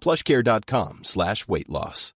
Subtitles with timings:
[0.00, 2.14] plushcare.com slash weight loss.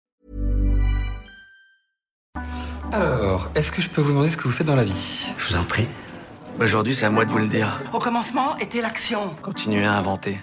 [2.93, 5.33] Alors, est-ce que je peux vous demander ce que vous faites dans la vie?
[5.37, 5.87] Je vous en prie.
[6.59, 7.81] Aujourd'hui, c'est à moi de vous le dire.
[7.93, 9.33] Au commencement était l'action.
[9.41, 10.39] Continuez à inventer.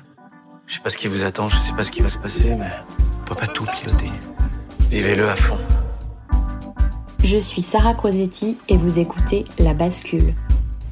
[0.66, 2.54] Je sais pas ce qui vous attend, je sais pas ce qui va se passer,
[2.54, 2.70] mais
[3.20, 4.10] on peut pas tout piloter.
[4.90, 5.58] Vivez-le à fond.
[7.22, 10.34] Je suis Sarah Crosetti et vous écoutez La Bascule.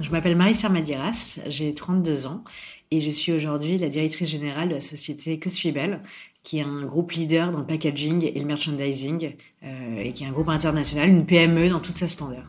[0.00, 2.42] Je m'appelle Marie Sermadiras, j'ai 32 ans
[2.90, 6.00] et je suis aujourd'hui la directrice générale de la société Que suis belle,
[6.42, 10.26] qui est un groupe leader dans le packaging et le merchandising euh, et qui est
[10.26, 12.46] un groupe international, une PME dans toute sa splendeur.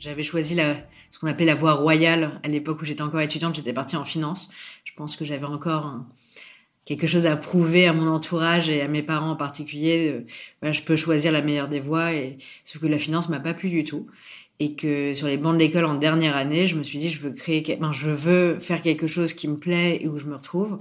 [0.00, 0.56] J'avais choisi
[1.10, 4.04] ce qu'on appelait la voie royale à l'époque où j'étais encore étudiante, j'étais partie en
[4.04, 4.50] finance.
[4.84, 5.94] Je pense que j'avais encore
[6.86, 10.24] quelque chose à prouver à mon entourage et à mes parents en particulier.
[10.64, 13.52] Euh, je peux choisir la meilleure des voies, et sauf que la finance m'a pas
[13.52, 14.06] plu du tout
[14.60, 17.20] et que sur les bancs de l'école en dernière année, je me suis dit je
[17.20, 20.36] veux créer, ben, je veux faire quelque chose qui me plaît et où je me
[20.36, 20.78] retrouve.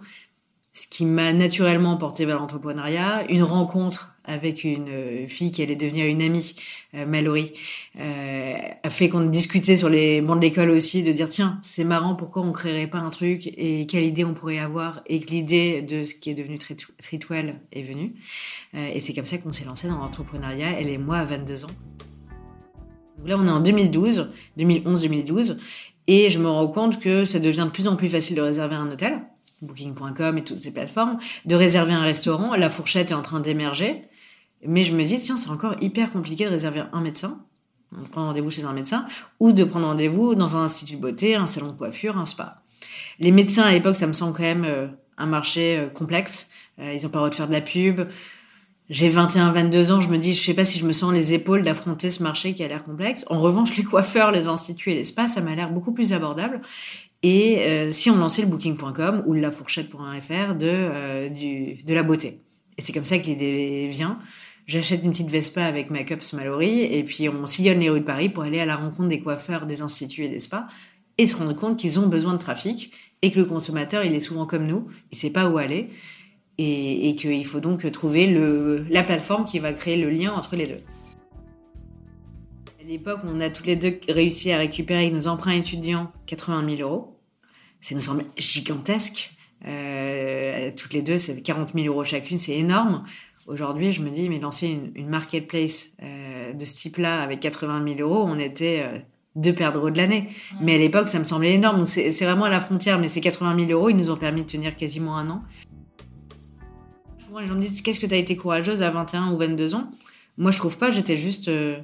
[0.71, 5.75] Ce qui m'a naturellement porté vers l'entrepreneuriat, une rencontre avec une euh, fille qui allait
[5.75, 6.55] devenir une amie,
[6.93, 7.53] euh, Mallory,
[7.99, 8.53] euh,
[8.83, 12.15] a fait qu'on discutait sur les bancs de l'école aussi, de dire tiens, c'est marrant,
[12.15, 15.81] pourquoi on créerait pas un truc et quelle idée on pourrait avoir et que l'idée
[15.81, 18.13] de ce qui est devenu Tritwell est venue.
[18.75, 21.65] Euh, et c'est comme ça qu'on s'est lancé dans l'entrepreneuriat, elle et moi à 22
[21.65, 21.69] ans.
[23.25, 25.57] Là, on est en 2012, 2011-2012,
[26.07, 28.75] et je me rends compte que ça devient de plus en plus facile de réserver
[28.75, 29.21] un hôtel,
[29.61, 32.55] Booking.com et toutes ces plateformes, de réserver un restaurant.
[32.55, 34.03] La fourchette est en train d'émerger,
[34.65, 37.45] mais je me dis tiens, c'est encore hyper compliqué de réserver un médecin,
[37.91, 39.05] de prendre rendez-vous chez un médecin,
[39.39, 42.63] ou de prendre rendez-vous dans un institut de beauté, un salon de coiffure, un spa.
[43.19, 44.87] Les médecins à l'époque, ça me semble quand même euh,
[45.17, 46.49] un marché euh, complexe.
[46.79, 48.01] Euh, ils ont pas le droit de faire de la pub.
[48.89, 51.33] J'ai 21, 22 ans, je me dis, je sais pas si je me sens les
[51.35, 53.23] épaules d'affronter ce marché qui a l'air complexe.
[53.29, 56.61] En revanche, les coiffeurs, les instituts et les spas, ça m'a l'air beaucoup plus abordable.
[57.21, 62.39] Et euh, si on lançait le booking.com ou la fourchette.fr de, euh, de la beauté.
[62.79, 64.17] Et c'est comme ça que l'idée vient.
[64.65, 68.05] J'achète une petite Vespa avec ma Cups Mallory et puis on sillonne les rues de
[68.05, 70.65] Paris pour aller à la rencontre des coiffeurs, des instituts et des spas
[71.19, 72.91] et se rendre compte qu'ils ont besoin de trafic
[73.21, 75.89] et que le consommateur, il est souvent comme nous, il sait pas où aller
[76.59, 80.57] et, et qu'il faut donc trouver le, la plateforme qui va créer le lien entre
[80.57, 80.79] les deux.
[82.81, 86.75] À l'époque, on a toutes les deux réussi à récupérer avec nos emprunts étudiants 80
[86.77, 87.17] 000 euros.
[87.79, 89.31] Ça nous semble gigantesque.
[89.65, 93.05] Euh, toutes les deux, c'est 40 000 euros chacune, c'est énorme.
[93.47, 97.85] Aujourd'hui, je me dis, mais lancer une, une marketplace euh, de ce type-là avec 80
[97.95, 98.99] 000 euros, on était euh,
[99.37, 100.29] deux perdreaux de l'année.
[100.61, 101.77] Mais à l'époque, ça me semblait énorme.
[101.77, 102.99] Donc c'est vraiment à la frontière.
[102.99, 105.41] Mais ces 80 000 euros, ils nous ont permis de tenir quasiment un an.
[107.37, 109.91] Les gens me disent Qu'est-ce que tu as été courageuse à 21 ou 22 ans?
[110.37, 110.89] Moi, je trouve pas.
[110.89, 111.47] J'étais juste.
[111.47, 111.77] Euh,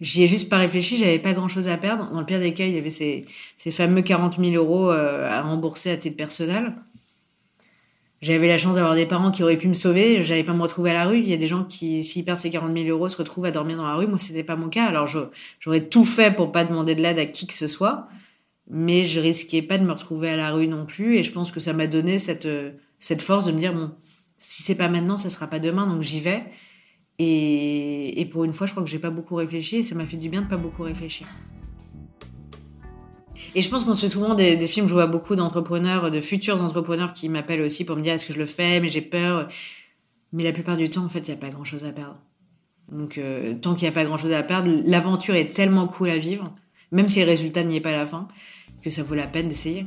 [0.00, 0.96] J'y ai juste pas réfléchi.
[0.96, 2.10] J'avais pas grand chose à perdre.
[2.10, 5.28] Dans le pire des cas, il y avait ces, ces fameux 40 000 euros euh,
[5.28, 6.74] à rembourser à titre personnel.
[8.22, 10.24] j'avais la chance d'avoir des parents qui auraient pu me sauver.
[10.24, 11.18] J'allais pas me retrouver à la rue.
[11.18, 13.50] Il y a des gens qui, s'ils perdent ces 40 000 euros, se retrouvent à
[13.50, 14.06] dormir dans la rue.
[14.06, 14.86] Moi, c'était pas mon cas.
[14.86, 15.06] Alors,
[15.60, 18.08] j'aurais tout fait pour pas demander de l'aide à qui que ce soit.
[18.70, 21.18] Mais je risquais pas de me retrouver à la rue non plus.
[21.18, 22.48] Et je pense que ça m'a donné cette,
[22.98, 23.90] cette force de me dire, bon,
[24.40, 25.86] si c'est pas maintenant, ça sera pas demain.
[25.86, 26.42] Donc, j'y vais.
[27.18, 29.76] Et, et pour une fois, je crois que j'ai pas beaucoup réfléchi.
[29.76, 31.26] Et ça m'a fait du bien de pas beaucoup réfléchir.
[33.54, 36.62] Et je pense qu'on se fait souvent des, films, je vois beaucoup d'entrepreneurs, de futurs
[36.62, 39.48] entrepreneurs qui m'appellent aussi pour me dire est-ce que je le fais, mais j'ai peur.
[40.32, 42.16] Mais la plupart du temps, en fait, il n'y a pas grand-chose à perdre.
[42.90, 46.18] Donc, euh, tant qu'il n'y a pas grand-chose à perdre, l'aventure est tellement cool à
[46.18, 46.54] vivre,
[46.92, 48.28] même si le résultat n'y est pas à la fin,
[48.82, 49.84] que ça vaut la peine d'essayer.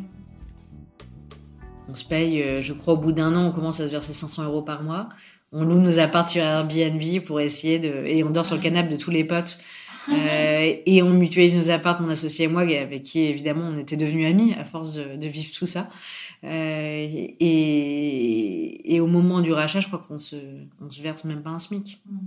[1.90, 4.14] On se paye, euh, je crois, au bout d'un an, on commence à se verser
[4.14, 5.10] 500 euros par mois.
[5.52, 8.06] On loue nos apparts sur Airbnb pour essayer de...
[8.06, 9.60] Et on dort sur le canapé de tous les potes
[10.12, 13.96] euh, et on mutualise nos apparts, mon associé et moi, avec qui évidemment on était
[13.96, 15.90] devenus amis à force de, de vivre tout ça.
[16.44, 17.08] Euh,
[17.40, 20.36] et, et, au moment du rachat, je crois qu'on se,
[20.82, 22.02] on se verse même pas un SMIC.
[22.06, 22.18] Mm.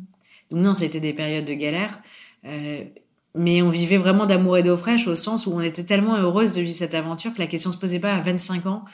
[0.50, 2.00] Donc non, ça a été des périodes de galère.
[2.46, 2.84] Euh,
[3.34, 6.52] mais on vivait vraiment d'amour et d'eau fraîche au sens où on était tellement heureuse
[6.52, 8.84] de vivre cette aventure que la question se posait pas à 25 ans.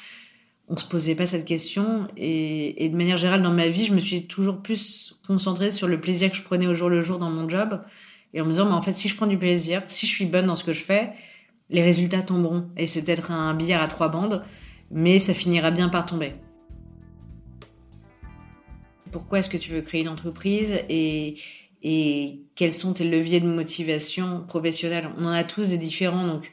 [0.73, 2.09] On se posait pas cette question.
[2.17, 6.01] Et, de manière générale, dans ma vie, je me suis toujours plus concentrée sur le
[6.01, 7.83] plaisir que je prenais au jour le jour dans mon job
[8.33, 10.25] et en me disant, mais en fait, si je prends du plaisir, si je suis
[10.25, 11.11] bonne dans ce que je fais,
[11.69, 12.71] les résultats tomberont.
[12.79, 14.43] Et c'est peut-être un billard à trois bandes,
[14.91, 16.33] mais ça finira bien par tomber.
[19.11, 21.35] Pourquoi est-ce que tu veux créer une entreprise et,
[21.83, 25.11] et quels sont tes leviers de motivation professionnelle?
[25.19, 26.51] On en a tous des différents, donc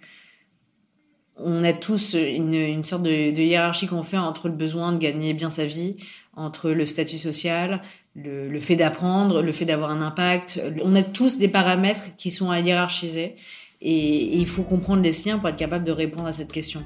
[1.43, 5.49] on a tous une, sorte de, hiérarchie qu'on fait entre le besoin de gagner bien
[5.49, 5.97] sa vie,
[6.35, 7.81] entre le statut social,
[8.15, 10.61] le, fait d'apprendre, le fait d'avoir un impact.
[10.83, 13.35] On a tous des paramètres qui sont à hiérarchiser
[13.81, 16.83] et, il faut comprendre les siens pour être capable de répondre à cette question.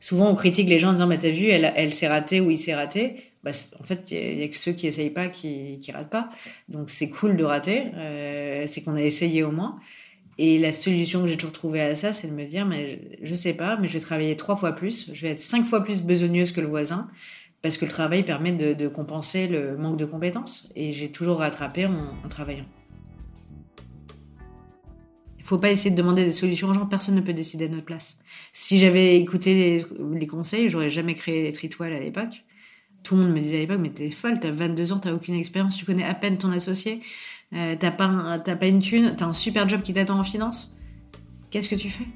[0.00, 2.58] Souvent, on critique les gens en disant, mais t'as vu, elle, s'est ratée ou il
[2.58, 3.16] s'est raté.
[3.42, 3.50] Bah,
[3.80, 6.30] en fait, il y, a que ceux qui essayent pas qui, qui ratent pas.
[6.68, 7.86] Donc, c'est cool de rater.
[7.94, 9.80] Euh, c'est qu'on a essayé au moins.
[10.38, 13.26] Et la solution que j'ai toujours trouvée à ça, c'est de me dire, mais je,
[13.26, 15.10] je sais pas, mais je vais travailler trois fois plus.
[15.14, 17.08] Je vais être cinq fois plus besogneuse que le voisin
[17.66, 20.70] parce que le travail permet de, compenser le manque de compétences.
[20.76, 22.66] Et j'ai toujours rattrapé en, travaillant.
[25.38, 27.68] Il faut pas essayer de demander des solutions aux gens, personne ne peut décider à
[27.68, 28.18] notre place.
[28.52, 29.86] Si j'avais écouté les,
[30.16, 32.44] les conseils, j'aurais jamais créé les tritoiles à l'époque.
[33.06, 35.36] Tout le monde me disait à l'époque, mais t'es folle, t'as 22 ans, t'as aucune
[35.36, 37.02] expérience, tu connais à peine ton associé,
[37.54, 40.74] euh, t'as pas, pas une thune, t'as un super job qui t'attend en finance.
[41.52, 42.06] Qu'est-ce que tu fais?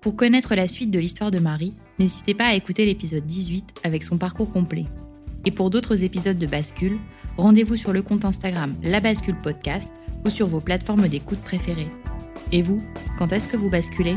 [0.00, 4.02] Pour connaître la suite de l'histoire de Marie, n'hésitez pas à écouter l'épisode 18 avec
[4.02, 4.86] son parcours complet.
[5.44, 6.98] Et pour d'autres épisodes de Bascule,
[7.36, 9.94] rendez-vous sur le compte Instagram La Bascule Podcast
[10.24, 11.90] ou sur vos plateformes d'écoute préférées.
[12.50, 12.82] Et vous,
[13.16, 14.16] quand est-ce que vous basculez?